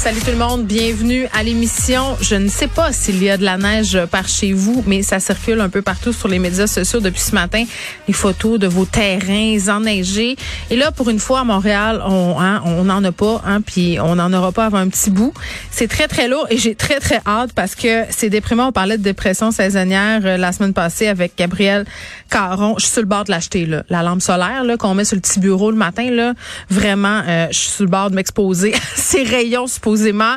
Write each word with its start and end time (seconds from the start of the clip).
Salut 0.00 0.20
tout 0.20 0.30
le 0.30 0.38
monde, 0.38 0.64
bienvenue 0.64 1.26
à 1.34 1.42
l'émission. 1.42 2.16
Je 2.22 2.34
ne 2.34 2.48
sais 2.48 2.68
pas 2.68 2.90
s'il 2.90 3.22
y 3.22 3.28
a 3.28 3.36
de 3.36 3.44
la 3.44 3.58
neige 3.58 3.98
par 4.10 4.28
chez 4.28 4.54
vous, 4.54 4.82
mais 4.86 5.02
ça 5.02 5.20
circule 5.20 5.60
un 5.60 5.68
peu 5.68 5.82
partout 5.82 6.14
sur 6.14 6.26
les 6.26 6.38
médias 6.38 6.66
sociaux 6.66 7.00
depuis 7.00 7.20
ce 7.20 7.34
matin. 7.34 7.64
Les 8.08 8.14
photos 8.14 8.58
de 8.58 8.66
vos 8.66 8.86
terrains 8.86 9.58
enneigés. 9.68 10.36
Et 10.70 10.76
là, 10.76 10.90
pour 10.90 11.10
une 11.10 11.18
fois 11.18 11.40
à 11.40 11.44
Montréal, 11.44 12.02
on 12.06 12.40
hein, 12.40 12.62
on 12.64 12.84
n'en 12.84 13.04
a 13.04 13.12
pas, 13.12 13.42
hein, 13.44 13.60
puis 13.60 13.98
on 14.00 14.16
n'en 14.16 14.32
aura 14.32 14.52
pas 14.52 14.64
avant 14.64 14.78
un 14.78 14.88
petit 14.88 15.10
bout. 15.10 15.34
C'est 15.70 15.86
très 15.86 16.08
très 16.08 16.28
lourd 16.28 16.46
et 16.48 16.56
j'ai 16.56 16.74
très 16.74 16.98
très 16.98 17.20
hâte 17.26 17.52
parce 17.54 17.74
que 17.74 18.04
c'est 18.08 18.30
déprimant. 18.30 18.68
On 18.68 18.72
parlait 18.72 18.96
de 18.96 19.02
dépression 19.02 19.50
saisonnière 19.50 20.22
euh, 20.24 20.38
la 20.38 20.52
semaine 20.52 20.72
passée 20.72 21.08
avec 21.08 21.36
Gabriel 21.36 21.84
Caron. 22.30 22.76
Je 22.78 22.84
suis 22.84 22.92
sur 22.94 23.02
le 23.02 23.06
bord 23.06 23.24
de 23.24 23.32
l'acheter 23.32 23.66
là, 23.66 23.82
la 23.90 24.02
lampe 24.02 24.22
solaire 24.22 24.64
là 24.64 24.78
qu'on 24.78 24.94
met 24.94 25.04
sur 25.04 25.16
le 25.16 25.20
petit 25.20 25.40
bureau 25.40 25.70
le 25.70 25.76
matin 25.76 26.10
là. 26.10 26.32
Vraiment, 26.70 27.20
euh, 27.28 27.48
je 27.50 27.58
suis 27.58 27.68
sur 27.68 27.84
le 27.84 27.90
bord 27.90 28.08
de 28.08 28.14
m'exposer 28.14 28.72
ces 28.96 29.24
rayons 29.24 29.66
supposément 29.90 30.36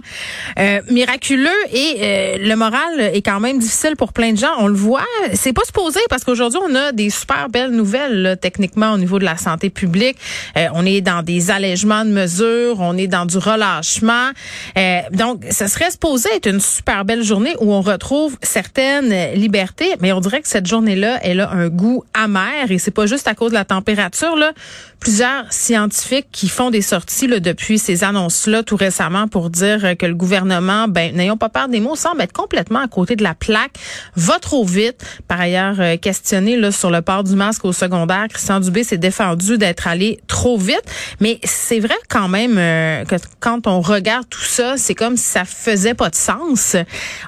euh, 0.59 0.82
miraculeux 0.90 1.50
et 1.72 1.98
euh, 2.02 2.38
le 2.40 2.56
moral 2.56 3.00
est 3.00 3.22
quand 3.22 3.40
même 3.40 3.59
difficile 3.59 3.96
pour 3.96 4.14
plein 4.14 4.32
de 4.32 4.38
gens. 4.38 4.52
On 4.59 4.68
le 4.68 4.73
voit, 4.73 5.06
c'est 5.34 5.54
pas 5.54 5.64
supposé 5.66 6.00
parce 6.09 6.23
qu'aujourd'hui 6.23 6.59
on 6.68 6.73
a 6.76 6.92
des 6.92 7.09
super 7.09 7.50
belles 7.50 7.72
nouvelles 7.72 8.22
là, 8.22 8.36
techniquement 8.36 8.94
au 8.94 8.98
niveau 8.98 9.20
de 9.20 9.26
la 9.26 9.38
santé 9.38 9.70
publique. 9.70 10.18
Euh, 10.58 10.68
on 10.74 10.86
est 10.86 11.02
dans 11.02 11.22
des 11.22 11.52
allègements 11.52 12.04
de 12.04 12.09
mesures, 12.09 12.80
on 12.80 12.98
est 12.98 13.08
dans 13.08 13.26
du 13.26 13.38
relâchement. 13.38 14.30
Euh, 14.78 15.00
donc, 15.12 15.44
ce 15.52 15.68
serait 15.68 15.92
supposé 15.92 16.30
être 16.36 16.48
une 16.48 16.59
super 16.59 17.06
belle 17.06 17.24
journée 17.24 17.56
où 17.59 17.72
on 17.72 17.81
retrouve 17.81 18.38
certaines 18.42 19.34
libertés, 19.36 19.94
mais 20.00 20.12
on 20.14 20.20
dirait 20.20 20.42
que 20.42 20.48
cette 20.48 20.66
journée-là, 20.66 21.20
elle 21.22 21.41
a 21.41 21.52
un 21.52 21.70
goût 21.70 22.03
amer 22.14 22.72
et 22.72 22.80
c'est 22.80 22.91
pas 22.91 23.06
juste 23.06 23.28
à 23.28 23.35
cause 23.35 23.52
de 23.52 23.56
la 23.56 23.66
température. 23.66 24.35
Là. 24.35 24.52
Plusieurs 25.00 25.52
scientifiques 25.52 26.28
qui 26.31 26.47
font 26.47 26.72
des 26.72 26.81
sorties 26.81 27.28
là, 27.28 27.40
depuis 27.40 27.78
ces 27.78 28.03
annonces-là 28.03 28.64
tout 28.64 28.78
récemment 28.78 29.28
pour 29.28 29.43
dire 29.50 29.84
euh, 29.84 29.96
que 29.96 30.06
le 30.06 30.16
gouvernement, 30.16 30.88
ben 30.88 31.16
n'ayons 31.16 31.38
pas 31.38 31.50
peur 31.50 31.68
des 31.68 31.80
mots, 31.80 31.96
semble 31.96 32.22
être 32.22 32.34
complètement 32.34 32.80
à 32.80 32.88
côté 32.88 33.16
de 33.16 33.24
la 33.24 33.36
plaque, 33.36 33.74
va 34.16 34.40
trop 34.40 34.66
vite. 34.66 35.04
Par 35.28 35.40
ailleurs, 35.40 35.76
euh, 35.80 35.98
questionné 35.98 36.58
là, 36.58 36.72
sur 36.72 36.90
le 36.90 37.02
port 37.02 37.24
du 37.24 37.36
masque 37.36 37.66
au 37.66 37.74
secondaire, 37.74 38.28
Christian 38.30 38.59
Dubé 38.59 38.84
s'est 38.84 38.98
défendu 38.98 39.58
d'être 39.58 39.88
allé 39.88 40.20
trop 40.28 40.58
vite. 40.58 40.84
Mais 41.20 41.40
c'est 41.44 41.80
vrai 41.80 41.96
quand 42.09 42.28
même 42.28 42.58
euh, 42.58 43.06
que 43.06 43.16
quand 43.40 43.68
on 43.68 43.82
regarde 43.82 44.28
tout 44.30 44.42
ça, 44.42 44.76
c'est 44.78 44.96
comme 44.96 45.18
si 45.18 45.26
ça 45.26 45.46
faisait 45.46 45.94
pas 45.94 46.09
de 46.09 46.16
sens. 46.16 46.76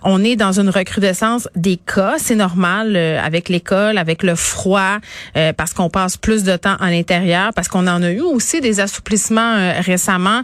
On 0.04 0.24
est 0.24 0.36
dans 0.36 0.60
une 0.60 0.70
recrudescence 0.70 1.48
des 1.56 1.78
cas, 1.78 2.16
c'est 2.18 2.36
normal 2.36 2.96
euh, 2.96 3.20
avec 3.22 3.50
l'école, 3.50 3.98
avec 3.98 4.24
le 4.24 4.36
froid, 4.36 4.98
euh, 5.38 5.54
parce 5.54 5.74
qu'on 5.74 5.90
passe 5.90 6.18
plus 6.18 6.44
de 6.44 6.56
temps 6.58 6.76
à 6.80 6.90
l'intérieur, 6.92 7.52
parce 7.54 7.68
qu'on 7.68 7.88
en 7.88 8.02
a 8.02 8.12
eu 8.12 8.22
aussi 8.22 8.62
des 8.62 8.80
assouplissements 8.80 9.56
récemment, 9.82 10.42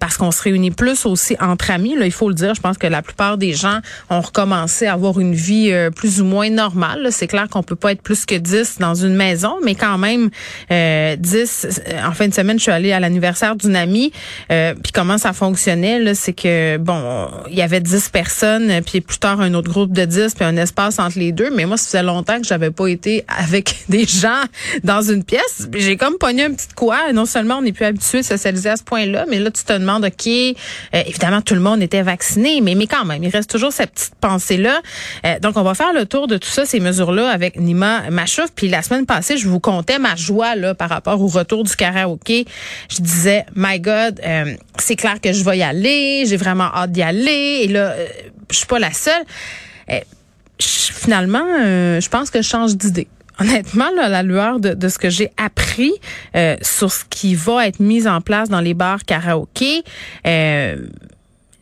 parce 0.00 0.16
qu'on 0.16 0.30
se 0.30 0.42
réunit 0.42 0.70
plus 0.70 1.06
aussi 1.14 1.36
entre 1.40 1.70
amis. 1.70 1.96
Là, 1.96 2.04
il 2.06 2.12
faut 2.12 2.28
le 2.28 2.34
dire. 2.34 2.54
Je 2.54 2.60
pense 2.60 2.78
que 2.78 2.86
la 2.86 3.02
plupart 3.02 3.38
des 3.38 3.52
gens 3.54 3.78
ont 4.10 4.20
recommencé 4.20 4.86
à 4.86 4.92
avoir 4.92 5.18
une 5.18 5.34
vie 5.34 5.70
euh, 5.72 5.90
plus 5.90 6.20
ou 6.20 6.24
moins 6.24 6.50
normale. 6.50 7.08
C'est 7.10 7.26
clair 7.26 7.48
qu'on 7.48 7.62
peut 7.62 7.76
pas 7.76 7.92
être 7.92 8.02
plus 8.02 8.26
que 8.26 8.34
10 8.34 8.76
dans 8.80 8.94
une 8.94 9.14
maison, 9.14 9.54
mais 9.64 9.74
quand 9.74 9.98
même 9.98 10.30
euh, 10.70 11.16
10. 11.16 11.66
euh, 11.88 12.06
En 12.06 12.12
fin 12.12 12.28
de 12.28 12.34
semaine, 12.34 12.58
je 12.58 12.64
suis 12.64 12.72
allée 12.72 12.92
à 12.92 13.00
l'anniversaire 13.00 13.56
d'une 13.56 13.76
amie. 13.76 14.12
euh, 14.50 14.74
puis 14.82 14.92
comment 14.92 15.18
ça 15.18 15.32
fonctionnait 15.32 16.14
c'est 16.14 16.32
que 16.32 16.76
bon, 16.76 17.28
il 17.50 17.56
y 17.56 17.62
avait 17.62 17.80
10 17.80 18.08
personnes, 18.10 18.80
puis 18.84 19.00
plus 19.00 19.18
tard 19.18 19.40
un 19.40 19.54
autre 19.54 19.70
groupe 19.70 19.92
de 19.92 20.04
10, 20.04 20.34
puis 20.34 20.44
un 20.44 20.56
espace 20.56 20.98
entre 20.98 21.18
les 21.18 21.32
deux. 21.32 21.50
Mais 21.54 21.64
moi, 21.66 21.76
ça 21.76 21.86
faisait 21.86 22.02
longtemps 22.02 22.40
que 22.40 22.46
j'avais 22.46 22.70
pas 22.70 22.86
été 22.88 23.24
avec 23.28 23.76
des 23.88 24.04
gens 24.04 24.42
dans 24.82 25.02
une 25.02 25.24
pièce. 25.24 25.68
J'ai 25.74 25.96
comme 25.96 26.18
pogné 26.18 26.44
un 26.44 26.52
petit 26.52 26.66
quoi. 26.74 27.12
Non 27.12 27.24
seulement 27.26 27.58
on 27.58 27.62
n'est 27.62 27.72
plus 27.72 27.84
habitué 27.84 28.20
de 28.20 28.24
socialiser 28.24 28.70
à 28.70 28.76
ce 28.76 28.82
point-là, 28.84 29.24
mais 29.30 29.38
là 29.38 29.50
tu 29.50 29.62
te 29.64 29.72
demandes, 29.72 30.04
ok, 30.04 30.26
euh, 30.26 31.02
évidemment 31.06 31.40
tout 31.40 31.54
le 31.54 31.60
monde 31.60 31.82
était 31.82 32.02
vacciné, 32.02 32.60
mais 32.60 32.74
mais 32.74 32.86
quand 32.86 33.04
même, 33.04 33.22
il 33.22 33.30
reste 33.30 33.50
toujours 33.50 33.72
cette 33.72 33.92
petite 33.92 34.14
pensée 34.16 34.56
là. 34.56 34.80
donc 35.40 35.56
on 35.56 35.62
va 35.62 35.74
faire 35.74 35.92
le 35.92 36.06
tour 36.06 36.26
de 36.26 36.36
tout 36.36 36.48
ça, 36.48 36.66
ces 36.66 36.80
mesures-là 36.80 37.28
avec 37.28 37.58
Nima 37.58 38.10
Machouf. 38.10 38.50
Puis 38.54 38.68
la 38.68 38.82
semaine 38.82 39.06
passée, 39.06 39.36
je 39.36 39.48
vous 39.48 39.60
contais 39.60 39.98
ma 39.98 40.16
joie 40.16 40.56
là 40.56 40.74
par 40.74 40.88
rapport 40.88 41.20
au 41.20 41.26
retour 41.26 41.64
du 41.64 41.74
karaoké. 41.76 42.46
Je 42.88 43.02
disais, 43.02 43.46
my 43.54 43.80
God, 43.80 44.20
euh, 44.24 44.54
c'est 44.78 44.96
clair 44.96 45.20
que 45.20 45.32
je 45.32 45.44
vais 45.44 45.58
y 45.58 45.62
aller. 45.62 46.24
J'ai 46.26 46.36
vraiment 46.36 46.70
hâte 46.74 46.92
d'y 46.92 47.02
aller. 47.02 47.60
Et 47.62 47.68
là, 47.68 47.92
euh, 47.92 48.06
je 48.50 48.56
suis 48.56 48.66
pas 48.66 48.78
la 48.78 48.92
seule. 48.92 49.24
Euh, 49.90 50.00
finalement, 50.58 51.44
euh, 51.60 52.00
je 52.00 52.08
pense 52.08 52.30
que 52.30 52.42
je 52.42 52.48
change 52.48 52.76
d'idée. 52.76 53.08
Honnêtement, 53.40 53.90
là, 53.96 54.08
la 54.08 54.22
lueur 54.22 54.60
de, 54.60 54.74
de 54.74 54.88
ce 54.88 54.98
que 54.98 55.10
j'ai 55.10 55.30
appris 55.36 55.92
euh, 56.36 56.56
sur 56.62 56.92
ce 56.92 57.04
qui 57.08 57.34
va 57.34 57.66
être 57.66 57.80
mis 57.80 58.06
en 58.06 58.20
place 58.20 58.48
dans 58.48 58.60
les 58.60 58.74
bars 58.74 59.04
karaoké, 59.04 59.82
euh, 60.26 60.76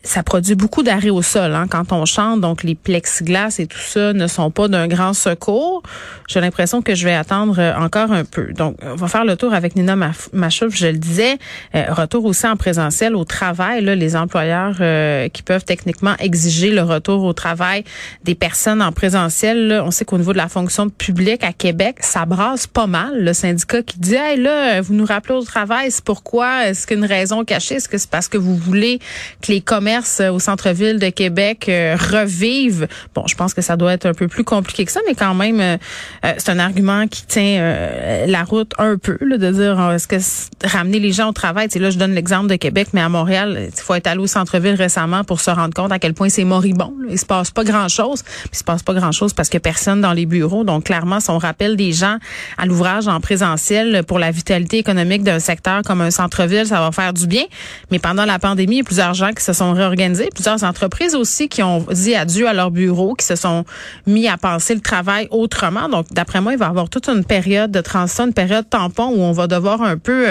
ça 0.05 0.23
produit 0.23 0.55
beaucoup 0.55 0.83
d'arrêt 0.83 1.11
au 1.11 1.23
sol 1.23 1.55
hein, 1.55 1.67
quand 1.71 1.93
on 1.93 2.05
chante. 2.05 2.41
Donc, 2.41 2.63
les 2.65 2.75
plexiglas 2.75 3.57
et 3.59 3.67
tout 3.67 3.79
ça 3.79 4.13
ne 4.13 4.27
sont 4.27 4.51
pas 4.51 4.69
d'un 4.69 4.89
grand 4.89 5.15
secours. 5.15 5.83
J'ai 6.29 6.41
l'impression 6.41 6.83
que 6.83 6.95
je 6.95 7.05
vais 7.05 7.15
attendre 7.15 7.59
euh, 7.59 7.75
encore 7.77 8.11
un 8.11 8.25
peu. 8.25 8.53
Donc, 8.53 8.77
on 8.83 8.97
va 8.97 9.09
faire 9.09 9.25
le 9.25 9.37
tour 9.37 9.55
avec 9.55 9.77
Nina 9.77 9.97
Machouf. 10.33 10.75
Je 10.75 10.89
le 10.89 10.99
disais, 10.99 11.39
euh, 11.75 11.85
retour 11.91 12.25
aussi 12.25 12.47
en 12.47 12.57
présentiel 12.57 13.15
au 13.15 13.25
travail. 13.25 13.85
Là, 13.85 13.95
les 13.95 14.17
employeurs 14.17 14.77
euh, 14.81 15.29
qui 15.29 15.43
peuvent 15.43 15.65
techniquement 15.65 16.15
exiger 16.19 16.71
le 16.71 16.83
retour 16.83 17.23
au 17.23 17.33
travail 17.33 17.85
des 18.25 18.35
personnes 18.35 18.83
en 18.83 18.93
présentiel. 18.93 19.69
Là, 19.69 19.85
on 19.85 19.91
sait 19.91 20.05
qu'au 20.05 20.19
niveau 20.19 20.33
de 20.33 20.39
la 20.39 20.49
fonction 20.49 20.89
publique 20.89 21.45
à 21.45 21.53
Québec, 21.53 21.99
ça 22.01 22.25
brasse 22.25 22.67
pas 22.67 22.87
mal. 22.87 23.23
Le 23.23 23.33
syndicat 23.33 23.83
qui 23.83 23.99
dit, 23.99 24.15
hey, 24.15 24.41
là, 24.41 24.81
vous 24.81 24.95
nous 24.95 25.07
rappelez 25.07 25.35
au 25.35 25.45
travail, 25.45 25.91
c'est 25.91 26.05
pourquoi? 26.05 26.67
Est-ce 26.67 26.87
qu'il 26.87 26.99
y 26.99 27.03
a 27.03 27.05
une 27.05 27.13
raison 27.13 27.45
cachée? 27.45 27.77
Est-ce 27.77 27.89
que 27.89 27.99
c'est 27.99 28.11
parce 28.11 28.29
que 28.29 28.39
vous 28.39 28.57
voulez 28.57 28.99
que 29.43 29.53
les 29.53 29.61
commerces 29.61 29.92
euh, 30.21 30.31
au 30.31 30.39
centre-ville 30.39 30.99
de 30.99 31.09
Québec 31.09 31.67
euh, 31.69 31.97
revivent? 31.97 32.87
Bon, 33.15 33.25
je 33.27 33.35
pense 33.35 33.55
que 33.55 33.63
ça 33.63 33.77
doit 33.77 33.93
être 33.93 34.07
un 34.07 34.15
peu 34.15 34.29
plus 34.29 34.45
compliqué 34.45 34.85
que 34.85 34.93
ça, 34.93 35.01
mais 35.07 35.15
quand 35.15 35.35
même, 35.35 35.61
euh, 35.61 35.77
euh, 36.25 36.33
c'est 36.39 36.51
un 36.51 36.59
argument 36.59 37.07
qui 37.07 37.27
tient 37.27 37.59
euh, 37.61 38.27
la 38.27 38.45
route 38.45 38.73
un 38.79 38.97
peu, 38.97 39.19
là, 39.21 39.39
de 39.39 39.51
dire, 39.51 39.91
est-ce 39.91 40.09
que 40.09 40.17
ramener 40.67 40.99
les 40.99 41.13
gens 41.13 41.29
au 41.29 41.33
travail, 41.33 41.69
là, 41.75 41.91
je 41.91 41.99
donne 41.99 42.15
l'exemple 42.15 42.49
de 42.49 42.57
Québec, 42.57 42.89
mais 42.93 43.01
à 43.01 43.09
Montréal, 43.09 43.69
il 43.75 43.81
faut 43.81 43.95
être 43.95 44.07
allé 44.07 44.21
au 44.21 44.27
centre-ville 44.27 44.75
récemment 44.75 45.25
pour 45.25 45.41
se 45.41 45.51
rendre 45.51 45.75
compte 45.75 45.93
à 45.93 45.99
quel 45.99 46.15
point 46.15 46.29
c'est 46.29 46.45
moribond. 46.45 46.95
là. 47.01 47.09
Il 47.11 47.19
se 47.19 47.27
passe 47.27 47.51
pas 47.51 47.65
grand-chose. 47.65 48.23
Il 48.53 48.57
se 48.57 48.65
passe 48.65 48.83
pas 48.83 48.95
grand-chose 48.95 49.33
parce 49.33 49.49
que 49.49 49.59
personne 49.59 50.01
dans 50.01 50.13
les 50.13 50.27
bureaux. 50.27 50.65
Donc, 50.65 50.85
clairement, 50.85 51.21
si 51.21 51.31
on 51.31 51.39
rappelle 51.39 51.77
des 51.77 51.93
gens 51.93 52.19
à 52.59 52.67
l'ouvrage 52.67 53.09
en 53.09 53.21
présentiel 53.21 54.03
pour 54.07 54.19
la 54.19 54.31
vitalité 54.31 54.79
économique 54.79 55.23
d'un 55.23 55.39
secteur 55.39 55.83
comme 55.83 56.01
un 56.01 56.11
centre-ville, 56.11 56.67
ça 56.67 56.81
va 56.81 56.93
faire 56.93 57.13
du 57.13 57.27
bien. 57.27 57.45
Mais 57.91 57.99
pendant 57.99 58.25
la 58.25 58.39
pandémie, 58.39 58.77
il 58.77 58.79
y 58.79 58.83
a 58.83 58.85
plusieurs 58.85 59.15
gens 59.15 59.33
qui 59.33 59.45
se 59.45 59.53
sont 59.53 59.75
Plusieurs 60.35 60.65
entreprises 60.65 61.15
aussi 61.15 61.49
qui 61.49 61.63
ont 61.63 61.87
dit 61.91 62.15
adieu 62.15 62.49
à 62.49 62.53
leur 62.53 62.71
bureau, 62.71 63.15
qui 63.15 63.27
se 63.27 63.37
sont 63.37 63.65
mis 64.07 64.29
à 64.29 64.37
penser 64.37 64.75
le 64.75 64.81
travail 64.81 65.29
autrement. 65.31 65.89
Donc, 65.89 66.07
d'après 66.13 66.41
moi, 66.41 66.53
il 66.53 66.59
va 66.59 66.67
y 66.67 66.69
avoir 66.69 66.89
toute 66.89 67.09
une 67.09 67.25
période 67.25 67.71
de 67.71 67.81
transition, 67.81 68.27
une 68.27 68.33
période 68.33 68.69
tampon 68.69 69.07
où 69.07 69.21
on 69.21 69.33
va 69.33 69.47
devoir 69.47 69.83
un 69.83 69.97
peu, 69.97 70.29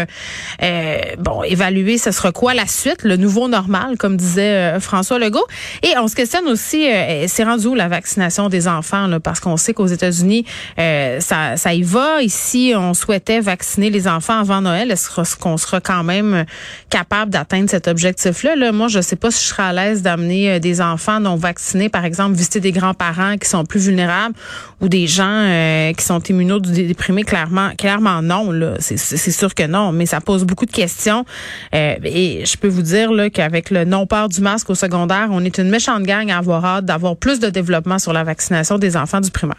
euh, 0.64 0.98
bon, 1.20 1.44
évaluer 1.44 1.98
ce 1.98 2.12
sera 2.12 2.32
quoi 2.32 2.54
la 2.54 2.68
suite, 2.68 3.04
le 3.04 3.18
nouveau 3.18 3.48
normal, 3.48 3.98
comme 3.98 4.18
disait 4.18 4.76
euh, 4.76 4.80
François 4.80 5.20
Legault. 5.20 5.46
Et 5.84 5.98
on 5.98 6.08
se 6.08 6.16
questionne 6.16 6.48
aussi, 6.48 6.90
euh, 6.90 7.26
c'est 7.28 7.44
rendu 7.44 7.68
où 7.68 7.76
la 7.76 7.88
vaccination 7.88 8.50
des 8.50 8.68
enfants, 8.68 9.08
là, 9.08 9.20
parce 9.20 9.40
qu'on 9.40 9.58
sait 9.58 9.74
qu'aux 9.74 9.88
États-Unis, 9.88 10.46
euh, 10.80 11.20
ça, 11.20 11.58
ça 11.58 11.74
y 11.74 11.84
va. 11.84 12.22
Ici, 12.22 12.74
on 12.76 12.94
souhaitait 12.94 13.40
vacciner 13.40 13.90
les 13.90 14.08
enfants 14.08 14.40
avant 14.40 14.62
Noël. 14.62 14.92
Est-ce 14.92 15.36
qu'on 15.36 15.58
sera 15.58 15.82
quand 15.82 16.04
même 16.04 16.46
capable 16.90 17.32
d'atteindre 17.32 17.70
cet 17.70 17.88
objectif-là? 17.88 18.56
Là, 18.56 18.72
moi, 18.72 18.88
je 18.88 19.02
sais 19.02 19.16
pas 19.16 19.32
si 19.32 19.41
je 19.42 19.48
serai 19.48 19.64
à 19.64 19.74
l'aise 19.74 20.02
d'amener 20.02 20.60
des 20.60 20.82
enfants 20.82 21.20
non 21.20 21.36
vaccinés, 21.36 21.90
par 21.90 22.06
exemple, 22.06 22.36
visiter 22.36 22.60
des 22.60 22.72
grands-parents 22.72 23.38
qui 23.38 23.50
sont 23.50 23.66
plus 23.66 23.88
vulnérables 23.88 24.36
ou 24.80 24.90
des 24.90 25.08
gens 25.08 25.92
qui 25.98 26.04
sont 26.04 26.22
immunodéprimés, 26.22 27.24
clairement, 27.24 27.70
clairement 27.78 28.22
non. 28.22 28.52
Là, 28.52 28.76
c'est 28.80 28.98
sûr 29.32 29.54
que 29.54 29.66
non, 29.68 29.92
mais 29.92 30.06
ça 30.06 30.22
pose 30.22 30.44
beaucoup 30.44 30.66
de 30.66 30.72
questions. 30.72 31.26
et 31.74 32.44
je 32.46 32.58
peux 32.58 32.68
vous 32.68 32.82
dire 32.82 33.12
là 33.12 33.30
qu'avec 33.30 33.70
le 33.70 33.86
non-port 33.86 34.30
du 34.30 34.42
masque 34.42 34.70
au 34.70 34.76
secondaire, 34.76 35.30
on 35.32 35.44
est 35.44 35.58
une 35.58 35.70
méchante 35.70 36.04
gang 36.04 36.30
à 36.32 36.38
avoir 36.38 36.64
hâte 36.66 36.86
d'avoir 36.86 37.16
plus 37.16 37.40
de 37.40 37.50
développement 37.50 38.00
sur 38.00 38.14
la 38.14 38.24
vaccination 38.24 38.78
des 38.78 38.98
enfants 38.98 39.22
du 39.22 39.32
primaire. 39.32 39.58